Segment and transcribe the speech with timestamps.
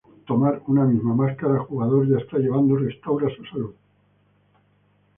[0.29, 3.75] Tomar una misma máscara jugador ya está llevando, restaura su salud.